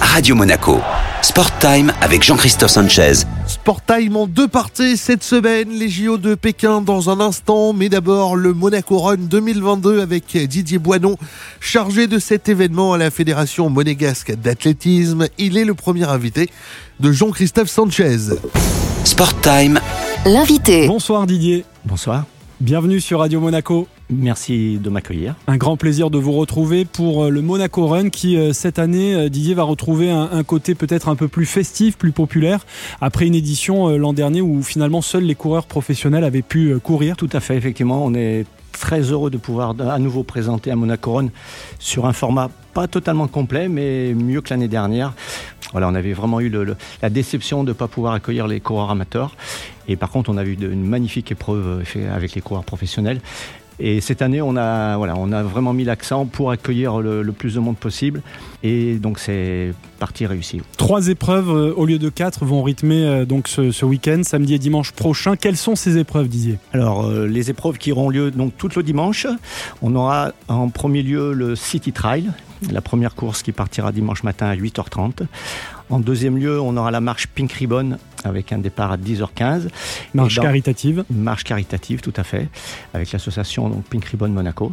Radio 0.00 0.36
Monaco. 0.36 0.78
Sport 1.20 1.58
Time 1.58 1.92
avec 2.00 2.22
Jean-Christophe 2.22 2.70
Sanchez. 2.70 3.24
Sport 3.48 3.84
Time 3.84 4.16
en 4.16 4.28
deux 4.28 4.46
parties 4.46 4.96
cette 4.96 5.24
semaine, 5.24 5.70
les 5.70 5.88
JO 5.88 6.18
de 6.18 6.36
Pékin 6.36 6.80
dans 6.80 7.10
un 7.10 7.18
instant, 7.18 7.72
mais 7.72 7.88
d'abord 7.88 8.36
le 8.36 8.52
Monaco 8.52 9.00
Run 9.00 9.16
2022 9.16 10.00
avec 10.00 10.36
Didier 10.36 10.78
Boinon, 10.78 11.16
chargé 11.58 12.06
de 12.06 12.20
cet 12.20 12.48
événement 12.48 12.92
à 12.92 12.98
la 12.98 13.10
Fédération 13.10 13.68
monégasque 13.70 14.36
d'athlétisme. 14.36 15.26
Il 15.36 15.58
est 15.58 15.64
le 15.64 15.74
premier 15.74 16.04
invité 16.04 16.48
de 17.00 17.10
Jean-Christophe 17.10 17.68
Sanchez. 17.68 18.36
Sport 19.02 19.40
Time. 19.40 19.80
L'invité. 20.26 20.86
Bonsoir 20.86 21.26
Didier. 21.26 21.64
Bonsoir. 21.84 22.24
Bienvenue 22.60 23.00
sur 23.00 23.18
Radio 23.18 23.40
Monaco. 23.40 23.88
Merci 24.10 24.78
de 24.78 24.90
m'accueillir. 24.90 25.34
Un 25.46 25.56
grand 25.56 25.78
plaisir 25.78 26.10
de 26.10 26.18
vous 26.18 26.32
retrouver 26.32 26.84
pour 26.84 27.24
euh, 27.24 27.30
le 27.30 27.40
Monaco 27.40 27.86
Run 27.86 28.10
qui, 28.10 28.36
euh, 28.36 28.52
cette 28.52 28.78
année, 28.78 29.14
euh, 29.14 29.28
Didier 29.30 29.54
va 29.54 29.62
retrouver 29.62 30.10
un, 30.10 30.42
côté 30.44 30.74
peut-être 30.74 31.08
un 31.08 31.16
peu 31.16 31.26
plus 31.26 31.46
festif, 31.46 31.96
plus 31.96 32.12
populaire, 32.12 32.66
après 33.00 33.26
une 33.26 33.34
édition 33.34 33.88
l'an 33.96 34.12
dernier 34.12 34.42
où 34.42 34.62
finalement 34.62 35.00
seuls 35.00 35.24
les 35.24 35.34
coureurs 35.34 35.66
professionnels 35.66 36.24
avaient 36.24 36.42
pu 36.42 36.78
courir. 36.80 37.16
Tout 37.16 37.30
à 37.32 37.40
fait, 37.40 37.56
effectivement. 37.56 38.04
On 38.04 38.14
est 38.14 38.44
très 38.72 39.00
heureux 39.00 39.30
de 39.30 39.38
pouvoir 39.38 39.74
à 39.80 39.98
nouveau 39.98 40.22
présenter 40.22 40.70
un 40.70 40.76
Monaco 40.76 41.14
Run 41.14 41.28
sur 41.78 42.04
un 42.06 42.12
format 42.12 42.50
pas 42.74 42.88
totalement 42.88 43.28
complet, 43.28 43.68
mais 43.68 44.12
mieux 44.12 44.42
que 44.42 44.50
l'année 44.50 44.68
dernière. 44.68 45.14
Voilà, 45.72 45.88
on 45.88 45.94
avait 45.94 46.12
vraiment 46.12 46.40
eu 46.40 46.52
la 47.02 47.10
déception 47.10 47.64
de 47.64 47.70
ne 47.70 47.72
pas 47.72 47.88
pouvoir 47.88 48.12
accueillir 48.12 48.46
les 48.46 48.60
coureurs 48.60 48.90
amateurs. 48.90 49.34
Et 49.88 49.96
par 49.96 50.10
contre, 50.10 50.30
on 50.30 50.36
a 50.36 50.44
eu 50.44 50.54
une 50.54 50.86
magnifique 50.86 51.32
épreuve 51.32 51.84
avec 52.14 52.34
les 52.34 52.40
coureurs 52.40 52.64
professionnels. 52.64 53.20
Et 53.80 54.00
cette 54.00 54.22
année, 54.22 54.40
on 54.40 54.56
a, 54.56 54.96
voilà, 54.96 55.14
on 55.16 55.32
a 55.32 55.42
vraiment 55.42 55.72
mis 55.72 55.84
l'accent 55.84 56.26
pour 56.26 56.50
accueillir 56.50 56.98
le, 56.98 57.24
plus 57.32 57.54
de 57.54 57.60
monde 57.60 57.76
possible. 57.76 58.22
Et 58.62 58.94
donc, 58.94 59.18
c'est 59.18 59.72
partie 59.98 60.26
réussie. 60.26 60.62
Trois 60.76 61.08
épreuves 61.08 61.50
euh, 61.50 61.74
au 61.74 61.86
lieu 61.86 61.98
de 61.98 62.08
quatre 62.08 62.44
vont 62.44 62.62
rythmer 62.62 63.04
euh, 63.04 63.24
donc 63.24 63.48
ce, 63.48 63.84
week-end, 63.84 64.20
samedi 64.22 64.54
et 64.54 64.58
dimanche 64.58 64.92
prochain. 64.92 65.36
Quelles 65.36 65.56
sont 65.56 65.74
ces 65.74 65.98
épreuves, 65.98 66.28
Didier? 66.28 66.58
Alors, 66.72 67.06
euh, 67.06 67.26
les 67.26 67.50
épreuves 67.50 67.78
qui 67.78 67.92
auront 67.92 68.10
lieu 68.10 68.30
donc 68.30 68.56
tout 68.56 68.68
le 68.76 68.82
dimanche. 68.82 69.26
On 69.82 69.94
aura 69.94 70.32
en 70.48 70.68
premier 70.68 71.02
lieu 71.02 71.32
le 71.32 71.56
City 71.56 71.92
Trail, 71.92 72.30
la 72.70 72.80
première 72.80 73.14
course 73.14 73.42
qui 73.42 73.52
partira 73.52 73.92
dimanche 73.92 74.22
matin 74.22 74.46
à 74.46 74.56
8h30. 74.56 75.26
En 75.90 76.00
deuxième 76.00 76.38
lieu, 76.38 76.60
on 76.60 76.76
aura 76.76 76.90
la 76.90 77.00
marche 77.00 77.26
Pink 77.26 77.52
Ribbon 77.52 77.98
avec 78.24 78.52
un 78.52 78.58
départ 78.58 78.92
à 78.92 78.96
10h15. 78.96 79.68
Marche 80.14 80.40
caritative 80.40 81.04
Marche 81.10 81.44
caritative, 81.44 82.00
tout 82.00 82.14
à 82.16 82.24
fait, 82.24 82.48
avec 82.94 83.12
l'association 83.12 83.82
Pink 83.90 84.04
Ribbon 84.06 84.28
Monaco. 84.28 84.72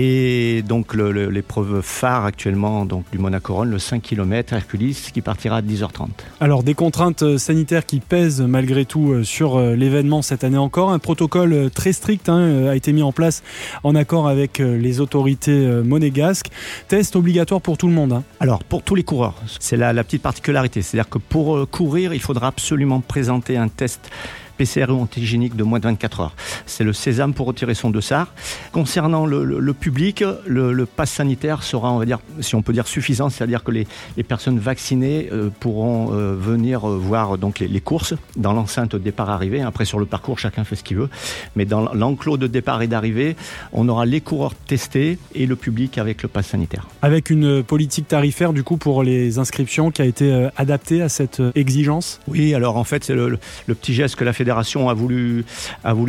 Et 0.00 0.62
donc 0.62 0.94
l'épreuve 0.94 1.82
phare 1.82 2.24
actuellement 2.24 2.84
donc, 2.84 3.04
du 3.10 3.18
Monaco 3.18 3.56
Run, 3.56 3.64
le 3.64 3.80
5 3.80 4.00
km 4.00 4.52
Hercules, 4.52 4.94
qui 4.94 5.20
partira 5.22 5.56
à 5.56 5.60
10h30. 5.60 6.06
Alors 6.38 6.62
des 6.62 6.74
contraintes 6.74 7.24
euh, 7.24 7.36
sanitaires 7.36 7.84
qui 7.84 7.98
pèsent 7.98 8.40
malgré 8.40 8.84
tout 8.84 9.10
euh, 9.10 9.24
sur 9.24 9.56
euh, 9.56 9.74
l'événement 9.74 10.22
cette 10.22 10.44
année 10.44 10.56
encore. 10.56 10.90
Un 10.90 11.00
protocole 11.00 11.68
très 11.74 11.92
strict 11.92 12.28
hein, 12.28 12.68
a 12.68 12.76
été 12.76 12.92
mis 12.92 13.02
en 13.02 13.10
place 13.10 13.42
en 13.82 13.96
accord 13.96 14.28
avec 14.28 14.58
les 14.58 15.00
autorités 15.00 15.66
monégasques. 15.82 16.50
Test 16.86 17.16
obligatoire 17.16 17.60
pour 17.60 17.76
tout 17.76 17.88
le 17.88 17.94
monde. 17.94 18.12
Hein. 18.12 18.22
Alors 18.38 18.62
pour 18.62 18.84
tous 18.84 18.94
les 18.94 19.02
coureurs, 19.02 19.34
c'est 19.58 19.76
la, 19.76 19.92
la 19.92 20.04
petite 20.04 20.22
particularité. 20.22 20.80
C'est-à-dire 20.80 21.10
que 21.10 21.18
pour 21.18 21.68
courir, 21.70 22.14
il 22.14 22.20
faudra 22.20 22.46
absolument 22.46 23.00
présenter 23.00 23.56
un 23.56 23.66
test 23.66 24.08
PCR 24.58 24.86
ou 24.90 25.00
antigénique 25.00 25.56
de 25.56 25.62
moins 25.62 25.78
de 25.78 25.84
24 25.84 26.20
heures. 26.20 26.34
C'est 26.66 26.84
le 26.84 26.92
sésame 26.92 27.32
pour 27.32 27.46
retirer 27.46 27.74
son 27.74 27.90
dossard. 27.90 28.34
Concernant 28.72 29.24
le, 29.24 29.72
public, 29.72 30.24
le, 30.46 30.72
le, 30.72 30.86
pass 30.86 31.12
sanitaire 31.12 31.62
sera, 31.62 31.92
on 31.92 31.98
va 31.98 32.04
dire, 32.04 32.18
si 32.40 32.56
on 32.56 32.62
peut 32.62 32.72
dire 32.72 32.88
suffisant, 32.88 33.30
c'est-à-dire 33.30 33.62
que 33.64 33.70
les, 33.70 33.86
personnes 34.24 34.58
vaccinées 34.58 35.28
euh, 35.32 35.48
pourront 35.60 36.12
euh, 36.12 36.34
venir 36.34 36.86
euh, 36.86 36.98
voir 36.98 37.38
donc 37.38 37.60
les, 37.60 37.80
courses 37.80 38.14
dans 38.36 38.52
l'enceinte 38.52 38.96
départ-arrivée. 38.96 39.62
Après, 39.62 39.84
sur 39.84 39.98
le 39.98 40.06
parcours, 40.06 40.38
chacun 40.38 40.64
fait 40.64 40.76
ce 40.76 40.82
qu'il 40.82 40.98
veut. 40.98 41.08
Mais 41.56 41.64
dans 41.64 41.92
l'enclos 41.94 42.36
de 42.36 42.46
départ 42.46 42.82
et 42.82 42.88
d'arrivée, 42.88 43.36
on 43.72 43.88
aura 43.88 44.04
les 44.04 44.20
coureurs 44.20 44.54
testés 44.54 45.18
et 45.34 45.46
le 45.46 45.56
public 45.56 45.96
avec 45.96 46.22
le 46.22 46.28
pass 46.28 46.48
sanitaire. 46.48 46.88
Avec 47.00 47.30
une 47.30 47.62
politique 47.62 48.08
tarifaire, 48.08 48.52
du 48.52 48.64
coup, 48.64 48.76
pour 48.76 49.02
les 49.02 49.38
inscriptions 49.38 49.90
qui 49.90 50.02
a 50.02 50.04
été 50.04 50.48
adaptée 50.56 51.00
à 51.00 51.08
cette 51.08 51.40
exigence? 51.54 52.20
Oui, 52.26 52.54
alors 52.54 52.76
en 52.76 52.84
fait, 52.84 53.04
c'est 53.04 53.14
le, 53.14 53.38
le 53.66 53.74
petit 53.74 53.94
geste 53.94 54.16
que 54.16 54.24
la 54.24 54.32
Fédération 54.32 54.47
fédération 54.48 54.88
a 54.88 54.94
voulu, 54.94 55.44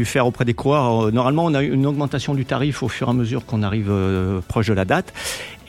faire 0.05 0.25
auprès 0.25 0.45
des 0.45 0.53
coureurs. 0.53 1.07
Euh, 1.07 1.11
normalement, 1.11 1.43
on 1.43 1.53
a 1.53 1.61
eu 1.61 1.73
une 1.73 1.85
augmentation 1.85 2.33
du 2.33 2.45
tarif 2.45 2.83
au 2.83 2.87
fur 2.87 3.07
et 3.07 3.11
à 3.11 3.13
mesure 3.13 3.45
qu'on 3.45 3.63
arrive 3.63 3.89
euh, 3.89 4.39
proche 4.47 4.67
de 4.67 4.73
la 4.73 4.85
date. 4.85 5.13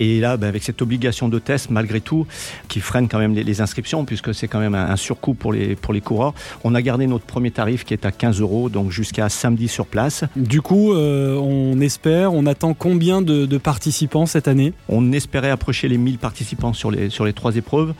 Et 0.00 0.18
là, 0.18 0.38
ben, 0.38 0.48
avec 0.48 0.62
cette 0.62 0.82
obligation 0.82 1.28
de 1.28 1.38
test, 1.38 1.70
malgré 1.70 2.00
tout, 2.00 2.26
qui 2.68 2.80
freine 2.80 3.06
quand 3.08 3.18
même 3.18 3.34
les, 3.34 3.60
inscriptions, 3.60 4.06
puisque 4.06 4.34
c'est 4.34 4.48
quand 4.48 4.58
même 4.58 4.74
un, 4.74 4.96
surcoût 4.96 5.34
pour 5.34 5.52
les, 5.52 5.76
pour 5.76 5.92
les 5.92 6.00
coureurs, 6.00 6.32
on 6.64 6.74
a 6.74 6.80
gardé 6.80 7.06
notre 7.06 7.26
premier 7.26 7.50
tarif 7.50 7.84
qui 7.84 7.92
est 7.92 8.06
à 8.06 8.10
15 8.10 8.40
euros, 8.40 8.70
donc 8.70 8.90
jusqu'à 8.90 9.28
samedi 9.28 9.68
sur 9.68 9.86
place. 9.86 10.24
Du 10.36 10.62
coup, 10.62 10.94
euh, 10.94 11.36
on 11.36 11.78
espère, 11.80 12.32
on 12.32 12.46
attend 12.46 12.72
combien 12.72 13.20
de, 13.20 13.58
participants 13.58 14.24
cette 14.24 14.48
année? 14.48 14.72
On 14.88 15.12
espérait 15.12 15.50
approcher 15.50 15.88
les 15.88 15.98
1000 15.98 16.16
participants 16.16 16.72
sur 16.72 16.90
les, 16.90 17.10
sur 17.10 17.26
les 17.26 17.34
trois 17.34 17.56
épreuves. 17.56 17.92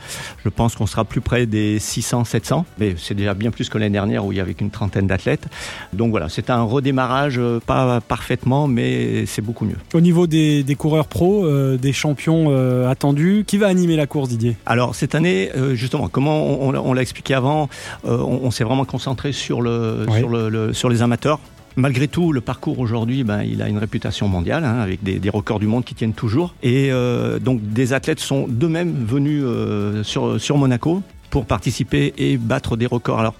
Je 0.43 0.49
pense 0.49 0.75
qu'on 0.75 0.87
sera 0.87 1.05
plus 1.05 1.21
près 1.21 1.45
des 1.45 1.77
600, 1.77 2.25
700, 2.25 2.65
mais 2.79 2.95
c'est 2.97 3.13
déjà 3.13 3.35
bien 3.35 3.51
plus 3.51 3.69
que 3.69 3.77
l'année 3.77 3.91
dernière 3.91 4.25
où 4.25 4.31
il 4.31 4.39
y 4.39 4.41
avait 4.41 4.55
une 4.59 4.71
trentaine 4.71 5.05
d'athlètes. 5.05 5.45
Donc 5.93 6.09
voilà, 6.09 6.29
c'est 6.29 6.49
un 6.49 6.63
redémarrage, 6.63 7.37
euh, 7.37 7.59
pas 7.59 8.01
parfaitement, 8.01 8.67
mais 8.67 9.27
c'est 9.27 9.43
beaucoup 9.43 9.65
mieux. 9.65 9.77
Au 9.93 10.01
niveau 10.01 10.25
des, 10.25 10.75
coureurs 10.77 11.07
pros, 11.07 11.45
euh, 11.45 11.77
des 11.77 11.90
champions 11.93 12.47
euh, 12.49 12.89
attendus. 12.89 13.43
Qui 13.45 13.57
va 13.57 13.67
animer 13.67 13.95
la 13.95 14.07
course, 14.07 14.29
Didier? 14.29 14.55
Alors 14.65 14.95
cette 14.95 15.15
année, 15.15 15.49
euh, 15.55 15.75
justement, 15.75 16.07
comment 16.07 16.61
on, 16.61 16.93
l'a 16.93 17.01
expliqué 17.01 17.33
avant, 17.33 17.69
euh, 18.05 18.17
on, 18.17 18.51
s'est 18.51 18.63
vraiment 18.63 18.85
concentré 18.85 19.31
sur, 19.31 19.61
le, 19.61 20.05
sur, 20.73 20.89
les 20.89 21.01
amateurs. 21.01 21.39
Malgré 21.77 22.07
tout, 22.07 22.33
le 22.33 22.41
parcours 22.41 22.79
aujourd'hui, 22.79 23.23
ben, 23.23 23.43
il 23.43 23.61
a 23.61 23.69
une 23.69 23.77
réputation 23.77 24.27
mondiale, 24.27 24.65
hein, 24.65 24.79
avec 24.79 25.03
des, 25.03 25.29
records 25.29 25.59
du 25.59 25.67
monde 25.67 25.85
qui 25.85 25.95
tiennent 25.95 26.13
toujours. 26.13 26.53
Et 26.63 26.91
donc 27.41 27.61
des 27.61 27.93
athlètes 27.93 28.19
sont 28.19 28.45
d'eux-mêmes 28.47 29.05
venus 29.05 29.43
sur, 30.03 30.39
sur 30.39 30.57
Monaco 30.57 31.01
pour 31.31 31.45
participer 31.45 32.13
et 32.17 32.37
battre 32.37 32.77
des 32.77 32.85
records. 32.85 33.19
Alors, 33.19 33.33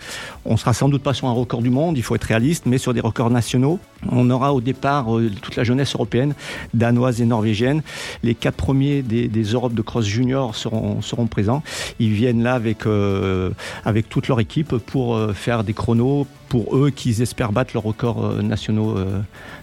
on 0.45 0.57
sera 0.57 0.73
sans 0.73 0.89
doute 0.89 1.03
pas 1.03 1.13
sur 1.13 1.27
un 1.27 1.33
record 1.33 1.61
du 1.61 1.69
monde, 1.69 1.97
il 1.97 2.03
faut 2.03 2.15
être 2.15 2.23
réaliste, 2.23 2.65
mais 2.65 2.79
sur 2.79 2.93
des 2.93 3.01
records 3.01 3.29
nationaux. 3.29 3.79
On 4.09 4.29
aura 4.31 4.53
au 4.53 4.61
départ 4.61 5.15
euh, 5.15 5.29
toute 5.41 5.55
la 5.57 5.63
jeunesse 5.63 5.93
européenne, 5.93 6.33
danoise 6.73 7.21
et 7.21 7.25
norvégienne. 7.25 7.83
Les 8.23 8.33
quatre 8.33 8.55
premiers 8.55 9.03
des, 9.03 9.27
des 9.27 9.43
Europes 9.43 9.75
de 9.75 9.81
cross 9.83 10.05
junior 10.05 10.55
seront, 10.55 11.27
présents. 11.29 11.61
Ils 11.99 12.13
viennent 12.13 12.41
là 12.41 12.53
avec, 12.53 12.85
euh, 12.85 13.51
toute 14.09 14.27
leur 14.27 14.39
équipe 14.39 14.77
pour 14.77 15.15
euh, 15.15 15.33
faire 15.33 15.63
des 15.63 15.73
chronos 15.73 16.25
pour 16.51 16.75
eux 16.75 16.89
qui 16.89 17.09
espèrent 17.21 17.53
battre 17.53 17.71
leurs 17.73 17.83
records 17.83 18.43
nationaux 18.43 18.97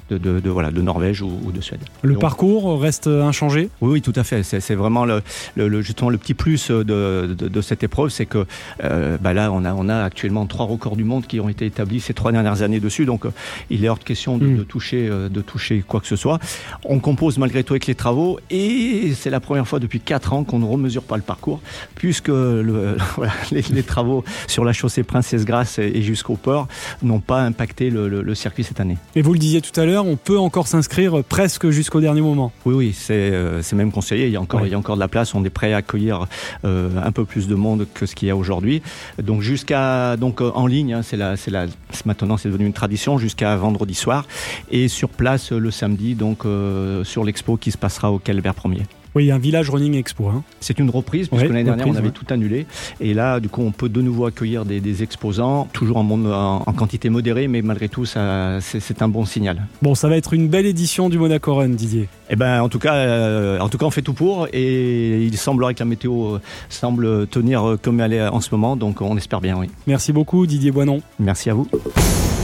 de, 0.09 0.17
de, 0.17 0.49
voilà, 0.49 0.71
de 0.71 0.81
Norvège 0.81 1.21
ou, 1.21 1.53
de 1.53 1.61
Suède. 1.61 1.81
Le 2.01 2.17
parcours 2.17 2.81
reste 2.81 3.09
inchangé? 3.09 3.69
Oui, 3.83 3.93
oui, 3.93 4.03
tout 4.03 4.15
à 4.17 4.25
fait. 4.25 4.43
C'est 4.43 4.75
vraiment 4.75 5.05
le, 5.05 5.21
le, 5.55 5.83
justement 5.83 6.09
le 6.09 6.17
petit 6.17 6.33
plus 6.33 6.71
de, 6.71 7.37
de 7.39 7.61
cette 7.61 7.83
épreuve, 7.83 8.09
c'est 8.09 8.25
que 8.25 8.47
bah 8.81 9.35
là, 9.35 9.53
on 9.53 9.67
a, 9.67 9.75
on 9.75 9.91
a 9.91 10.03
actuellement 10.03 10.47
trois 10.47 10.65
records 10.65 10.97
du 10.97 11.05
monde 11.05 11.27
qui 11.27 11.41
ont 11.41 11.51
été 11.51 11.67
établis 11.67 12.01
ces 12.01 12.15
trois 12.15 12.33
dernières 12.33 12.63
années 12.63 12.81
dessus, 12.81 13.05
donc 13.05 13.27
il 13.71 13.85
est 13.85 13.89
hors 13.89 13.99
de 13.99 14.05
question 14.05 14.39
de, 14.39 14.47
mm. 14.47 14.65
toucher, 14.65 15.09
euh, 15.09 15.29
de 15.29 15.41
toucher 15.41 15.85
quoi 15.87 16.01
que 16.01 16.07
ce 16.07 16.17
soit. 16.17 16.39
On 16.85 16.99
compose 16.99 17.39
malgré 17.39 17.65
tout 17.65 17.75
avec 17.75 17.87
les 17.87 17.95
travaux 17.95 18.39
et 18.51 19.13
c'est 19.15 19.31
la 19.31 19.41
première 19.41 19.67
fois 19.67 19.79
depuis 19.79 20.01
4 20.01 20.33
ans 20.33 20.45
qu'on 20.45 20.59
ne 20.59 20.65
remesure 20.65 21.03
pas 21.03 21.17
le 21.17 21.23
parcours 21.23 21.61
puisque 21.95 22.29
le, 22.29 22.97
les, 23.51 23.83
travaux 23.83 24.25
sur 24.47 24.65
la 24.65 24.73
chaussée 24.73 25.03
Princesse 25.03 25.45
Grasse 25.45 25.79
et, 25.79 26.03
jusqu'au 26.03 26.37
port 26.37 26.69
n'ont 27.03 27.21
pas 27.21 27.43
impacté 27.43 27.91
le, 27.91 28.35
circuit 28.35 28.65
cette 28.65 28.81
année. 28.81 28.99
Et 29.17 29.23
vous 29.23 29.33
le 29.33 29.39
disiez 29.39 29.61
tout 29.61 29.79
à 29.81 29.85
l'heure, 29.85 30.07
on 30.07 30.17
peut 30.17 30.39
encore 30.39 30.69
s'inscrire 30.69 31.25
presque 31.25 31.71
jusqu'au 31.71 32.01
dernier 32.01 32.21
moment. 32.21 32.53
Oui, 32.65 32.75
oui, 32.75 32.95
c'est 32.97 33.31
euh, 33.33 33.63
même 33.73 33.91
conseillé. 33.93 34.27
Il 34.27 34.33
y, 34.33 34.37
a 34.37 34.41
encore, 34.41 34.67
il 34.67 34.71
y 34.71 34.75
a 34.75 34.79
encore 34.79 34.97
de 34.97 35.01
la 35.01 35.09
place. 35.09 35.35
On 35.35 35.45
est 35.45 35.51
prêt 35.51 35.73
à 35.73 35.79
accueillir 35.79 36.27
euh, 36.65 36.91
un 37.03 37.13
peu 37.13 37.25
plus 37.25 37.49
de 37.49 37.55
monde 37.55 37.87
que 37.95 38.07
ce 38.07 38.15
qu'il 38.15 38.29
y 38.29 38.31
a 38.31 38.37
aujourd'hui. 38.37 38.83
Donc 39.23 39.43
jusqu'à 39.43 40.17
donc 40.17 40.41
en 40.41 40.67
ligne, 40.67 40.95
hein, 40.95 41.03
c'est 41.03 41.17
la, 41.17 41.37
c'est 41.37 41.51
la, 41.51 41.67
maintenant 42.05 42.37
c'est 42.37 42.49
devenu 42.49 42.67
une 42.67 42.73
tradition 42.73 43.19
jusqu'à 43.19 43.57
vendredi 43.57 43.95
soir 43.95 44.27
et 44.71 44.89
sur 44.89 45.09
place 45.09 45.53
le 45.53 45.71
samedi, 45.71 46.15
donc 46.15 46.45
euh, 46.45 47.05
sur 47.05 47.25
l'expo 47.25 47.57
qui 47.57 47.71
se 47.71 47.79
passera 47.79 48.11
au 48.13 48.19
Calvaire 48.19 48.55
Premier. 48.55 48.83
Oui, 49.15 49.31
un 49.31 49.39
village 49.39 49.71
running 49.71 49.95
expo. 49.95 50.29
Hein. 50.29 50.45
C'est 50.61 50.79
une 50.79 50.91
reprise, 50.91 51.29
puisque 51.29 51.47
l'année 51.47 51.65
dernière, 51.65 51.89
on 51.89 51.95
avait 51.97 52.11
tout 52.11 52.27
annulé. 52.31 52.67
Et 53.01 53.15
là, 53.15 53.41
du 53.41 53.49
coup, 53.49 53.63
on 53.63 53.73
peut 53.73 53.89
de 53.89 54.03
nouveau 54.03 54.27
accueillir 54.27 54.65
des, 54.65 55.03
exposants, 55.03 55.69
toujours 55.73 55.99
en, 55.99 56.11
en, 56.11 56.73
quantité 56.73 57.09
modérée, 57.11 57.47
mais 57.47 57.63
malgré 57.63 57.89
tout, 57.89 58.05
c'est 58.05 58.19
un 58.19 59.09
bon 59.09 59.25
signal. 59.25 59.67
Bon, 59.83 59.95
ça 59.95 60.09
va 60.09 60.17
être 60.17 60.33
une 60.33 60.49
belle 60.49 60.67
édition 60.67 61.09
du 61.09 61.19
Monaco 61.19 61.55
Run, 61.55 61.71
Didier. 61.71 62.09
Eh 62.31 62.37
ben, 62.37 62.63
en 62.63 62.69
tout 62.69 62.79
cas, 62.79 62.95
euh, 62.95 63.59
en 63.59 63.69
tout 63.69 63.79
cas, 63.79 63.87
on 63.87 63.91
fait 63.91 64.03
tout 64.03 64.13
pour. 64.13 64.49
Et 64.53 65.25
il 65.25 65.37
semblerait 65.37 65.75
que 65.75 65.81
la 65.81 65.87
météo 65.87 66.35
euh, 66.35 66.41
semble 66.69 67.27
tenir 67.29 67.77
comme 67.83 68.01
elle 68.01 68.13
est 68.13 68.29
en 68.29 68.41
ce 68.41 68.51
moment, 68.53 68.77
donc 68.77 69.01
on 69.01 69.17
espère 69.17 69.41
bien, 69.41 69.57
oui. 69.59 69.69
Merci 69.87 70.13
beaucoup, 70.13 70.47
Didier 70.47 70.71
Boinon. 70.71 71.01
Merci 71.19 71.51
à 71.51 71.55
vous. 71.55 71.69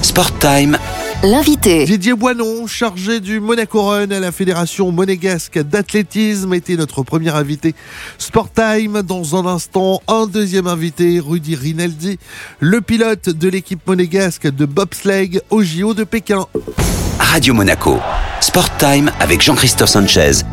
Sport 0.04 0.38
Time. 0.38 0.76
L'invité. 1.22 1.86
Didier 1.86 2.12
Boinon, 2.12 2.66
chargé 2.66 3.20
du 3.20 3.40
Monaco 3.40 3.84
Run 3.84 4.10
à 4.10 4.20
la 4.20 4.32
Fédération 4.32 4.92
monégasque 4.92 5.58
d'athlétisme, 5.58 6.52
était 6.52 6.76
notre 6.76 7.02
premier 7.02 7.30
invité. 7.30 7.74
Sport 8.18 8.50
Time, 8.52 9.00
dans 9.00 9.34
un 9.34 9.46
instant, 9.46 10.02
un 10.06 10.26
deuxième 10.26 10.66
invité, 10.66 11.20
Rudy 11.20 11.56
Rinaldi, 11.56 12.18
le 12.60 12.82
pilote 12.82 13.30
de 13.30 13.48
l'équipe 13.48 13.80
monégasque 13.86 14.46
de 14.46 14.66
bobsleigh 14.66 15.40
au 15.48 15.62
JO 15.62 15.94
de 15.94 16.04
Pékin. 16.04 16.44
Radio 17.18 17.54
Monaco. 17.54 17.98
Sport 18.40 18.76
Time 18.76 19.10
avec 19.20 19.40
Jean-Christophe 19.40 19.88
Sanchez 19.88 20.44